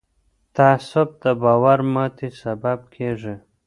[0.55, 3.35] تعصب د باور ماتې سبب کېږي